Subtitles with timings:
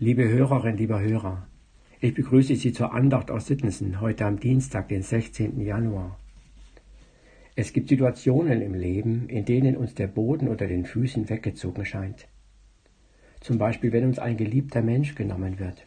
[0.00, 1.48] Liebe Hörerinnen, lieber Hörer,
[1.98, 5.60] ich begrüße Sie zur Andacht aus Sittensen heute am Dienstag, den 16.
[5.60, 6.16] Januar.
[7.56, 12.28] Es gibt Situationen im Leben, in denen uns der Boden unter den Füßen weggezogen scheint.
[13.40, 15.84] Zum Beispiel, wenn uns ein geliebter Mensch genommen wird.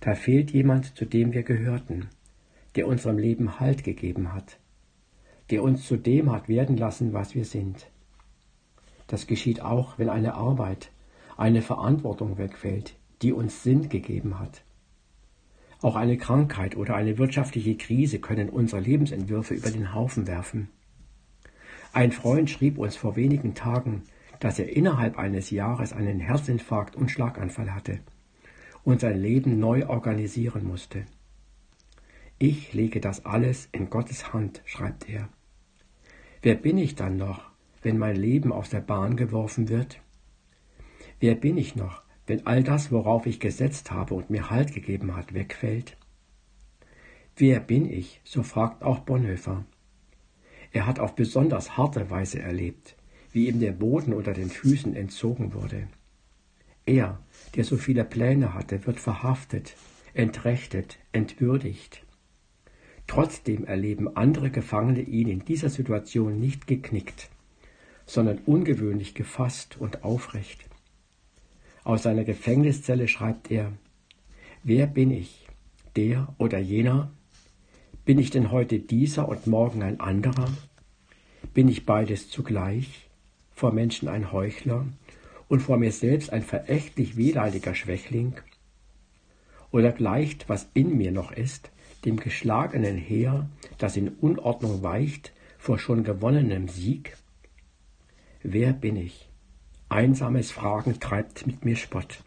[0.00, 2.10] Da fehlt jemand, zu dem wir gehörten,
[2.76, 4.58] der unserem Leben Halt gegeben hat,
[5.48, 7.90] der uns zu dem hat werden lassen, was wir sind.
[9.06, 10.90] Das geschieht auch, wenn eine Arbeit,
[11.38, 14.64] eine Verantwortung wegfällt, die uns Sinn gegeben hat.
[15.80, 20.68] Auch eine Krankheit oder eine wirtschaftliche Krise können unsere Lebensentwürfe über den Haufen werfen.
[21.92, 24.02] Ein Freund schrieb uns vor wenigen Tagen,
[24.40, 28.00] dass er innerhalb eines Jahres einen Herzinfarkt und Schlaganfall hatte
[28.82, 31.06] und sein Leben neu organisieren musste.
[32.38, 35.28] Ich lege das alles in Gottes Hand, schreibt er.
[36.42, 37.50] Wer bin ich dann noch,
[37.82, 40.00] wenn mein Leben aus der Bahn geworfen wird?
[41.20, 45.14] Wer bin ich noch, wenn all das, worauf ich gesetzt habe und mir Halt gegeben
[45.16, 45.96] hat, wegfällt?
[47.36, 48.20] Wer bin ich?
[48.24, 49.64] so fragt auch Bonhoeffer.
[50.72, 52.96] Er hat auf besonders harte Weise erlebt,
[53.32, 55.88] wie ihm der Boden unter den Füßen entzogen wurde.
[56.86, 57.20] Er,
[57.54, 59.74] der so viele Pläne hatte, wird verhaftet,
[60.14, 62.04] entrechtet, entwürdigt.
[63.06, 67.30] Trotzdem erleben andere Gefangene ihn in dieser Situation nicht geknickt,
[68.06, 70.64] sondern ungewöhnlich gefasst und aufrecht.
[71.84, 73.72] Aus seiner Gefängniszelle schreibt er,
[74.62, 75.46] Wer bin ich?
[75.96, 77.10] Der oder jener?
[78.06, 80.50] Bin ich denn heute dieser und morgen ein anderer?
[81.52, 83.10] Bin ich beides zugleich?
[83.54, 84.86] Vor Menschen ein Heuchler
[85.48, 88.32] und vor mir selbst ein verächtlich wehleidiger Schwächling?
[89.70, 91.70] Oder gleicht, was in mir noch ist,
[92.06, 97.16] dem geschlagenen Heer, das in Unordnung weicht vor schon gewonnenem Sieg?
[98.42, 99.28] Wer bin ich?
[99.94, 102.24] Einsames Fragen treibt mit mir Spott.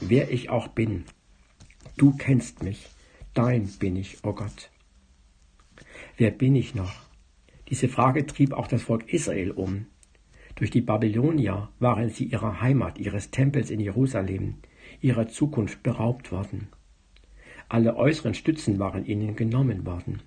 [0.00, 1.04] Wer ich auch bin,
[1.98, 2.88] du kennst mich,
[3.34, 4.70] dein bin ich, o oh Gott.
[6.16, 6.94] Wer bin ich noch?
[7.68, 9.84] Diese Frage trieb auch das Volk Israel um.
[10.54, 14.54] Durch die Babylonier waren sie ihrer Heimat, ihres Tempels in Jerusalem,
[15.02, 16.68] ihrer Zukunft beraubt worden.
[17.68, 20.22] Alle äußeren Stützen waren ihnen genommen worden.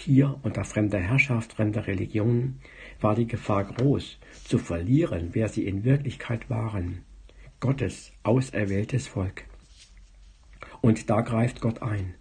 [0.00, 2.60] Hier unter fremder Herrschaft, fremder Religionen
[3.00, 7.02] war die Gefahr groß, zu verlieren, wer sie in Wirklichkeit waren.
[7.58, 9.42] Gottes auserwähltes Volk.
[10.82, 12.14] Und da greift Gott ein.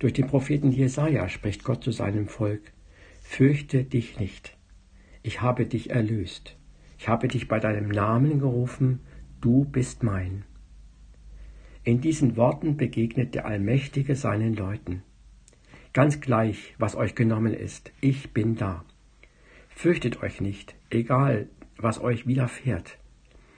[0.00, 2.72] Durch den Propheten Jesaja spricht Gott zu seinem Volk:
[3.22, 4.56] Fürchte dich nicht.
[5.22, 6.56] Ich habe dich erlöst.
[6.98, 8.98] Ich habe dich bei deinem Namen gerufen.
[9.40, 10.44] Du bist mein.
[11.84, 15.04] In diesen Worten begegnet der Allmächtige seinen Leuten.
[15.96, 18.84] Ganz gleich, was euch genommen ist, ich bin da.
[19.70, 21.48] Fürchtet euch nicht, egal
[21.78, 22.98] was euch widerfährt.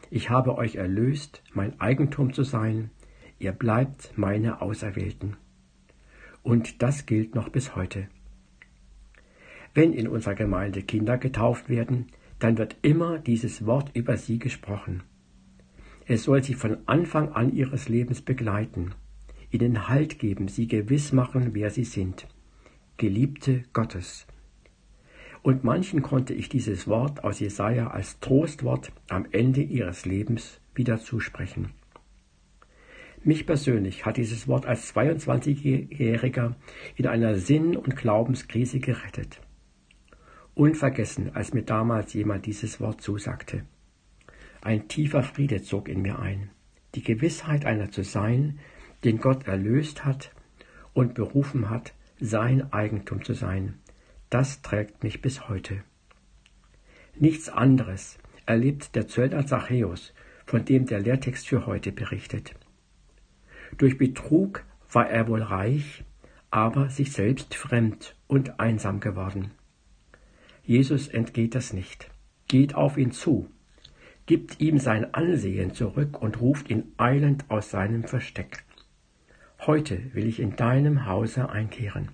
[0.09, 2.91] Ich habe euch erlöst, mein Eigentum zu sein,
[3.41, 5.37] ihr bleibt meine Auserwählten.
[6.45, 8.07] Und das gilt noch bis heute.
[9.75, 12.07] Wenn in unserer Gemeinde Kinder getauft werden,
[12.39, 15.03] dann wird immer dieses Wort über sie gesprochen.
[16.07, 18.95] Es soll sie von Anfang an ihres Lebens begleiten,
[19.51, 22.27] ihnen Halt geben, sie gewiss machen, wer sie sind.
[22.97, 24.27] Geliebte Gottes.
[25.43, 30.99] Und manchen konnte ich dieses Wort aus Jesaja als Trostwort am Ende ihres Lebens wieder
[30.99, 31.71] zusprechen.
[33.25, 36.55] Mich persönlich hat dieses Wort als 22-Jähriger
[36.97, 39.41] in einer Sinn- und Glaubenskrise gerettet.
[40.55, 43.65] Unvergessen, als mir damals jemand dieses Wort zusagte.
[44.61, 46.51] Ein tiefer Friede zog in mir ein.
[46.95, 48.59] Die Gewissheit einer zu sein,
[49.05, 50.33] den Gott erlöst hat
[50.93, 53.75] und berufen hat, sein Eigentum zu sein,
[54.31, 55.83] das trägt mich bis heute.
[57.17, 60.13] Nichts anderes erlebt der Zöllner Zachäus,
[60.47, 62.55] von dem der Lehrtext für heute berichtet.
[63.77, 66.05] Durch Betrug war er wohl reich,
[66.51, 69.51] aber sich selbst fremd und einsam geworden.
[70.65, 72.11] Jesus entgeht das nicht,
[72.47, 73.51] geht auf ihn zu,
[74.27, 78.65] gibt ihm sein Ansehen zurück und ruft ihn eilend aus seinem Versteck.
[79.69, 82.11] Heute will ich in deinem Hause einkehren.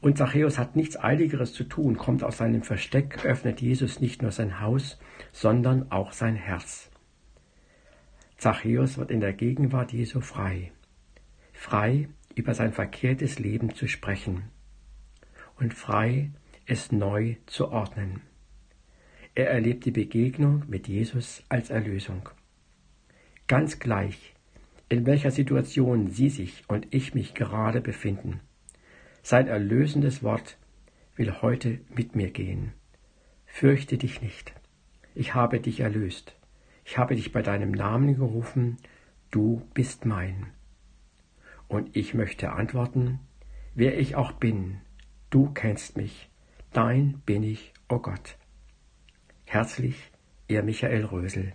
[0.00, 4.32] Und Zachäus hat nichts Eiligeres zu tun, kommt aus seinem Versteck, öffnet Jesus nicht nur
[4.32, 4.98] sein Haus,
[5.32, 6.90] sondern auch sein Herz.
[8.38, 10.72] Zachäus wird in der Gegenwart Jesu frei.
[11.52, 14.44] Frei, über sein verkehrtes Leben zu sprechen.
[15.56, 16.30] Und frei,
[16.64, 18.22] es neu zu ordnen.
[19.34, 22.30] Er erlebt die Begegnung mit Jesus als Erlösung.
[23.46, 24.33] Ganz gleich,
[24.88, 28.40] in welcher Situation Sie sich und ich mich gerade befinden.
[29.22, 30.58] Sein erlösendes Wort
[31.16, 32.72] will heute mit mir gehen.
[33.46, 34.52] Fürchte dich nicht.
[35.14, 36.36] Ich habe dich erlöst.
[36.84, 38.76] ich habe dich bei deinem Namen gerufen,
[39.30, 40.48] du bist mein.
[41.66, 43.20] Und ich möchte antworten,
[43.74, 44.80] wer ich auch bin,
[45.30, 46.30] du kennst mich,
[46.72, 48.36] dein bin ich, o oh Gott.
[49.46, 50.10] Herzlich,
[50.46, 51.54] ihr Michael Rösel.